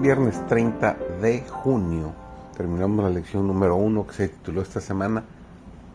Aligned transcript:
Viernes 0.00 0.46
30 0.46 0.96
de 1.20 1.42
junio 1.42 2.14
terminamos 2.56 3.04
la 3.04 3.10
lección 3.10 3.46
número 3.46 3.76
uno 3.76 4.06
que 4.06 4.14
se 4.14 4.28
tituló 4.30 4.62
esta 4.62 4.80
semana 4.80 5.24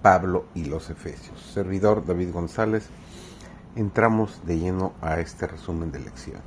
Pablo 0.04 0.46
y 0.54 0.66
los 0.66 0.92
Efesios. 0.92 1.42
Servidor 1.42 2.06
David 2.06 2.32
González, 2.32 2.88
entramos 3.76 4.46
de 4.46 4.60
lleno 4.60 4.94
a 5.02 5.20
este 5.20 5.48
resumen 5.48 5.92
de 5.92 6.02
lección. 6.02 6.40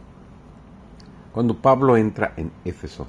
Cuando 1.33 1.61
Pablo 1.61 1.97
entra 1.97 2.33
en 2.37 2.53
Éfeso, 2.65 3.09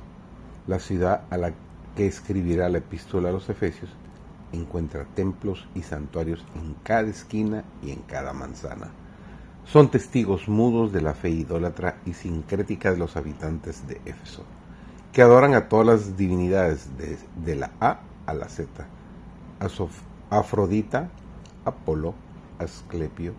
la 0.65 0.79
ciudad 0.79 1.25
a 1.29 1.37
la 1.37 1.51
que 1.95 2.07
escribirá 2.07 2.69
la 2.69 2.79
epístola 2.79 3.29
a 3.29 3.33
los 3.33 3.47
Efesios, 3.49 3.91
encuentra 4.51 5.05
templos 5.13 5.67
y 5.75 5.83
santuarios 5.83 6.43
en 6.55 6.73
cada 6.81 7.07
esquina 7.07 7.65
y 7.83 7.91
en 7.91 7.99
cada 7.99 8.33
manzana 8.33 8.89
son 9.65 9.91
testigos 9.91 10.47
mudos 10.47 10.91
de 10.91 11.01
la 11.01 11.13
fe 11.13 11.29
idólatra 11.29 11.97
y 12.05 12.13
sincrética 12.13 12.91
de 12.91 12.97
los 12.97 13.17
habitantes 13.17 13.87
de 13.87 14.01
Éfeso, 14.05 14.43
que 15.11 15.21
adoran 15.21 15.53
a 15.53 15.69
todas 15.69 15.85
las 15.85 16.17
divinidades 16.17 16.89
de, 16.97 17.55
la 17.55 17.71
A 17.79 17.99
a 18.25 18.33
la 18.33 18.49
Z, 18.49 18.87
Afrodita, 20.29 21.09
Apolo, 21.65 22.13
Asclepio, 22.59 23.33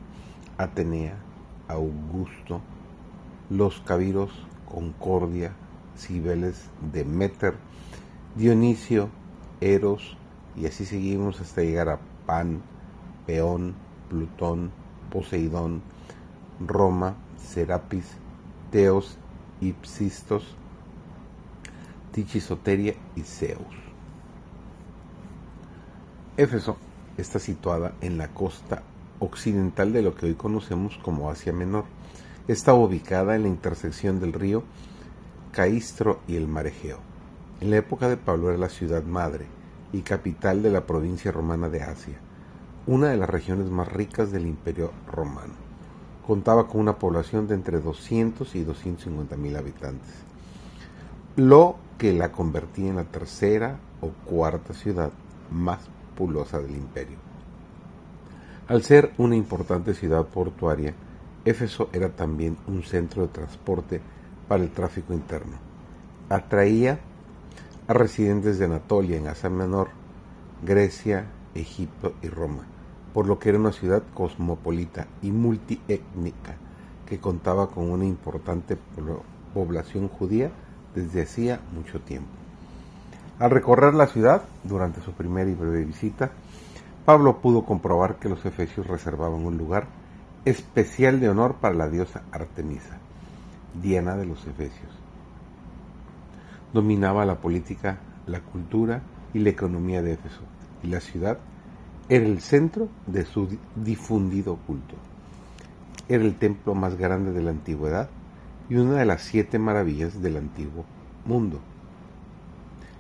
Atenea, 0.59 1.17
Augusto, 1.69 2.61
los 3.49 3.81
Cabiros, 3.81 4.31
Concordia, 4.71 5.53
Cibeles, 5.97 6.69
Demeter, 6.93 7.55
Dionisio, 8.37 9.09
Eros, 9.61 10.17
y 10.57 10.67
así 10.67 10.85
seguimos 10.85 11.41
hasta 11.41 11.63
llegar 11.63 11.89
a 11.89 12.01
Pan, 12.27 12.63
Peón, 13.27 13.75
Plutón, 14.09 14.71
Poseidón, 15.11 15.83
Roma, 16.61 17.17
Serapis, 17.39 18.05
Teos, 18.71 19.17
Ipsistos, 19.61 20.45
Tichisoteria 22.13 22.95
y 23.17 23.23
Zeus. 23.23 23.75
Éfeso 26.37 26.77
está 27.17 27.39
situada 27.39 27.95
en 28.01 28.19
la 28.19 28.29
costa 28.29 28.83
occidental 29.21 29.93
de 29.93 30.03
lo 30.03 30.15
que 30.15 30.27
hoy 30.27 30.35
conocemos 30.35 30.99
como 31.03 31.31
Asia 31.31 31.53
Menor. 31.53 31.85
Está 32.47 32.75
ubicada 32.75 33.37
en 33.37 33.43
la 33.43 33.49
intersección 33.49 34.21
del 34.21 34.33
río 34.33 34.65
Caistro 35.53 36.21
y 36.29 36.37
el 36.37 36.47
mar 36.47 36.67
Egeo. 36.67 36.99
En 37.61 37.71
la 37.71 37.77
época 37.77 38.09
de 38.09 38.17
Pablo 38.17 38.51
era 38.51 38.59
la 38.59 38.69
ciudad 38.69 39.03
madre 39.03 39.47
y 39.93 40.03
capital 40.03 40.63
de 40.63 40.71
la 40.71 40.87
provincia 40.87 41.33
romana 41.33 41.69
de 41.69 41.83
Asia, 41.83 42.19
una 42.87 43.09
de 43.09 43.17
las 43.17 43.29
regiones 43.29 43.71
más 43.71 43.89
ricas 43.93 44.31
del 44.31 44.47
imperio 44.47 44.93
romano 45.07 45.70
contaba 46.27 46.67
con 46.67 46.81
una 46.81 46.99
población 46.99 47.47
de 47.47 47.55
entre 47.55 47.81
200 47.81 48.55
y 48.55 48.65
250 48.65 49.37
mil 49.37 49.57
habitantes, 49.57 50.11
lo 51.37 51.77
que 51.99 52.13
la 52.13 52.33
convertía 52.33 52.89
en 52.89 52.97
la 52.97 53.05
tercera 53.05 53.79
o 54.01 54.09
cuarta 54.25 54.75
ciudad 54.75 55.11
más 55.51 55.81
populosa 56.11 56.61
del 56.61 56.77
imperio. 56.77 57.19
Al 58.69 58.83
ser 58.83 59.13
una 59.19 59.37
importante 59.37 59.95
ciudad 59.95 60.27
portuaria, 60.27 60.95
Éfeso 61.45 61.89
era 61.93 62.11
también 62.11 62.57
un 62.67 62.83
centro 62.83 63.23
de 63.23 63.29
transporte 63.29 64.01
para 64.47 64.63
el 64.63 64.71
tráfico 64.71 65.13
interno. 65.13 65.57
Atraía 66.29 67.01
a 67.89 67.93
residentes 67.95 68.59
de 68.59 68.67
Anatolia 68.67 69.17
en 69.17 69.27
Asia 69.27 69.51
Menor, 69.51 69.89
Grecia, 70.63 71.27
Egipto 71.55 72.15
y 72.23 72.29
Roma 72.29 72.65
por 73.13 73.27
lo 73.27 73.39
que 73.39 73.49
era 73.49 73.59
una 73.59 73.73
ciudad 73.73 74.03
cosmopolita 74.15 75.07
y 75.23 75.31
multiétnica 75.31 76.57
que 77.07 77.19
contaba 77.19 77.69
con 77.71 77.91
una 77.91 78.05
importante 78.05 78.79
población 79.53 80.09
judía 80.09 80.51
desde 80.95 81.23
hacía 81.23 81.61
mucho 81.75 82.01
tiempo. 82.01 82.29
Al 83.39 83.51
recorrer 83.51 83.95
la 83.95 84.07
ciudad, 84.07 84.43
durante 84.65 85.01
su 85.01 85.13
primera 85.13 85.51
y 85.51 85.55
breve 85.55 85.85
visita, 85.85 86.31
Pablo 87.05 87.39
pudo 87.39 87.65
comprobar 87.65 88.17
que 88.17 88.29
los 88.29 88.45
efesios 88.45 88.87
reservaban 88.87 89.45
un 89.45 89.57
lugar 89.57 89.87
especial 90.45 91.21
de 91.21 91.29
honor 91.29 91.57
para 91.57 91.75
la 91.75 91.89
diosa 91.89 92.23
Artemisa, 92.33 92.99
Diana 93.83 94.17
de 94.17 94.27
los 94.27 94.47
Efesios. 94.47 94.93
Dominaba 96.73 97.25
la 97.25 97.37
política, 97.37 97.99
la 98.27 98.41
cultura 98.41 99.03
y 99.35 99.41
la 99.41 99.51
economía 99.51 100.03
de 100.03 100.13
Éfeso, 100.13 100.43
y 100.83 100.89
la 100.89 101.01
ciudad 101.01 101.39
era 102.11 102.27
el 102.27 102.41
centro 102.41 102.89
de 103.07 103.25
su 103.25 103.57
difundido 103.77 104.57
culto. 104.67 104.97
Era 106.09 106.25
el 106.25 106.35
templo 106.35 106.75
más 106.75 106.97
grande 106.97 107.33
de 107.33 107.41
la 107.41 107.53
antigüedad 107.53 108.11
y 108.69 108.75
una 108.75 108.95
de 108.95 109.05
las 109.05 109.23
siete 109.23 109.61
maravillas 109.61 110.21
del 110.21 110.37
antiguo 110.37 110.85
mundo. 111.25 111.61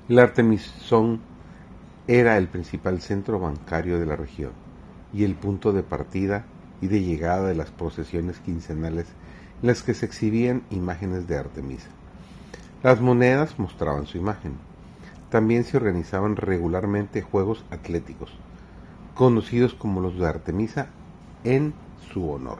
El 0.08 0.20
Artemisón 0.20 1.18
era 2.06 2.36
el 2.36 2.46
principal 2.46 3.00
centro 3.00 3.40
bancario 3.40 3.98
de 3.98 4.06
la 4.06 4.14
región 4.14 4.52
y 5.12 5.24
el 5.24 5.34
punto 5.34 5.72
de 5.72 5.82
partida 5.82 6.44
y 6.80 6.86
de 6.86 7.02
llegada 7.02 7.48
de 7.48 7.56
las 7.56 7.72
procesiones 7.72 8.38
quincenales 8.38 9.06
en 9.60 9.66
las 9.66 9.82
que 9.82 9.94
se 9.94 10.06
exhibían 10.06 10.62
imágenes 10.70 11.26
de 11.26 11.36
Artemisa. 11.36 11.90
Las 12.84 13.00
monedas 13.00 13.58
mostraban 13.58 14.06
su 14.06 14.18
imagen. 14.18 14.52
También 15.30 15.64
se 15.64 15.78
organizaban 15.78 16.36
regularmente 16.36 17.22
juegos 17.22 17.64
atléticos, 17.72 18.38
conocidos 19.20 19.74
como 19.74 20.00
los 20.00 20.18
de 20.18 20.26
Artemisa, 20.26 20.86
en 21.44 21.74
su 22.10 22.30
honor. 22.30 22.56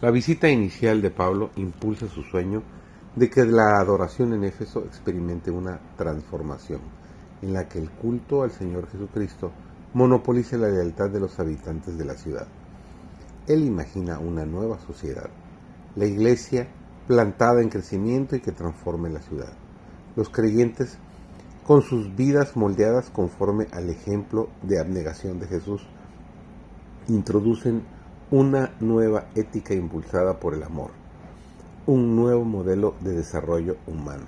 La 0.00 0.10
visita 0.10 0.48
inicial 0.48 1.02
de 1.02 1.10
Pablo 1.10 1.50
impulsa 1.56 2.08
su 2.08 2.22
sueño 2.22 2.62
de 3.14 3.28
que 3.28 3.44
la 3.44 3.78
adoración 3.78 4.32
en 4.32 4.44
Éfeso 4.44 4.86
experimente 4.86 5.50
una 5.50 5.78
transformación, 5.98 6.80
en 7.42 7.52
la 7.52 7.68
que 7.68 7.78
el 7.78 7.90
culto 7.90 8.42
al 8.42 8.52
Señor 8.52 8.88
Jesucristo 8.90 9.52
monopolice 9.92 10.56
la 10.56 10.68
lealtad 10.68 11.10
de 11.10 11.20
los 11.20 11.38
habitantes 11.40 11.98
de 11.98 12.04
la 12.06 12.14
ciudad. 12.14 12.46
Él 13.46 13.66
imagina 13.66 14.18
una 14.18 14.46
nueva 14.46 14.78
sociedad, 14.78 15.28
la 15.94 16.06
iglesia 16.06 16.68
plantada 17.06 17.60
en 17.60 17.68
crecimiento 17.68 18.34
y 18.34 18.40
que 18.40 18.52
transforme 18.52 19.10
la 19.10 19.20
ciudad. 19.20 19.52
Los 20.16 20.30
creyentes 20.30 20.96
con 21.66 21.82
sus 21.82 22.14
vidas 22.14 22.56
moldeadas 22.56 23.10
conforme 23.10 23.66
al 23.72 23.90
ejemplo 23.90 24.48
de 24.62 24.78
abnegación 24.78 25.40
de 25.40 25.48
Jesús, 25.48 25.82
introducen 27.08 27.82
una 28.30 28.76
nueva 28.78 29.26
ética 29.34 29.74
impulsada 29.74 30.38
por 30.38 30.54
el 30.54 30.62
amor, 30.62 30.92
un 31.86 32.14
nuevo 32.14 32.44
modelo 32.44 32.94
de 33.00 33.14
desarrollo 33.14 33.78
humano. 33.88 34.26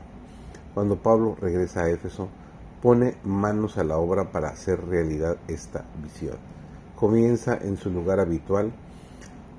Cuando 0.74 0.96
Pablo 0.96 1.36
regresa 1.40 1.82
a 1.82 1.90
Éfeso, 1.90 2.28
pone 2.82 3.14
manos 3.22 3.78
a 3.78 3.84
la 3.84 3.98
obra 3.98 4.32
para 4.32 4.48
hacer 4.48 4.84
realidad 4.84 5.36
esta 5.46 5.84
visión. 6.02 6.38
Comienza 6.96 7.56
en 7.56 7.76
su 7.76 7.88
lugar 7.88 8.18
habitual, 8.18 8.72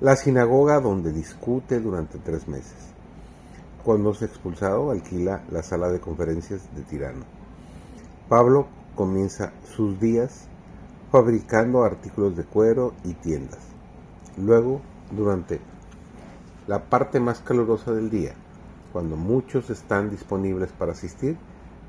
la 0.02 0.16
sinagoga 0.16 0.80
donde 0.80 1.12
discute 1.14 1.80
durante 1.80 2.18
tres 2.18 2.46
meses. 2.46 2.90
Cuando 3.82 4.10
es 4.10 4.20
expulsado, 4.20 4.90
alquila 4.90 5.44
la 5.50 5.62
sala 5.62 5.88
de 5.88 6.00
conferencias 6.00 6.68
de 6.76 6.82
Tirano 6.82 7.39
Pablo 8.30 8.68
comienza 8.94 9.52
sus 9.74 9.98
días 9.98 10.46
fabricando 11.10 11.82
artículos 11.82 12.36
de 12.36 12.44
cuero 12.44 12.94
y 13.02 13.14
tiendas. 13.14 13.58
Luego, 14.36 14.80
durante 15.10 15.60
la 16.68 16.88
parte 16.88 17.18
más 17.18 17.40
calurosa 17.40 17.90
del 17.90 18.08
día, 18.08 18.34
cuando 18.92 19.16
muchos 19.16 19.68
están 19.68 20.10
disponibles 20.10 20.70
para 20.70 20.92
asistir, 20.92 21.38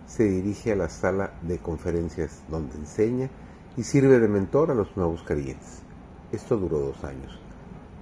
se 0.08 0.24
dirige 0.24 0.72
a 0.72 0.76
la 0.76 0.90
sala 0.90 1.34
de 1.44 1.60
conferencias 1.60 2.42
donde 2.50 2.76
enseña 2.76 3.30
y 3.78 3.84
sirve 3.84 4.18
de 4.18 4.28
mentor 4.28 4.72
a 4.72 4.74
los 4.74 4.98
nuevos 4.98 5.22
creyentes. 5.22 5.84
Esto 6.32 6.58
duró 6.58 6.80
dos 6.80 7.04
años. 7.04 7.40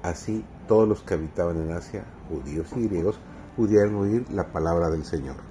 Así 0.01 0.45
todos 0.65 0.88
los 0.88 1.01
que 1.01 1.15
habitaban 1.15 1.62
en 1.62 1.74
Asia, 1.74 2.06
judíos 2.30 2.71
y 2.77 2.88
griegos, 2.88 3.19
pudieron 3.57 3.95
oír 3.95 4.31
la 4.31 4.53
palabra 4.53 4.89
del 4.89 5.03
Señor. 5.03 5.48